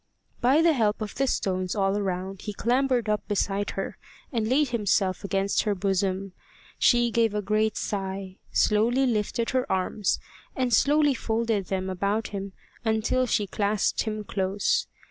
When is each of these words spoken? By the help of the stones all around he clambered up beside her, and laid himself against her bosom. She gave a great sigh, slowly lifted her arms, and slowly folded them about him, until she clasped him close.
By 0.39 0.63
the 0.63 0.73
help 0.73 0.99
of 0.99 1.13
the 1.13 1.27
stones 1.27 1.75
all 1.75 1.95
around 1.95 2.41
he 2.41 2.53
clambered 2.53 3.07
up 3.07 3.27
beside 3.27 3.69
her, 3.77 3.99
and 4.33 4.47
laid 4.47 4.69
himself 4.69 5.23
against 5.23 5.61
her 5.61 5.75
bosom. 5.75 6.33
She 6.79 7.11
gave 7.11 7.35
a 7.35 7.41
great 7.43 7.77
sigh, 7.77 8.39
slowly 8.51 9.05
lifted 9.05 9.51
her 9.51 9.71
arms, 9.71 10.19
and 10.55 10.73
slowly 10.73 11.13
folded 11.13 11.67
them 11.67 11.87
about 11.87 12.29
him, 12.29 12.53
until 12.83 13.27
she 13.27 13.45
clasped 13.45 14.01
him 14.01 14.23
close. 14.23 14.87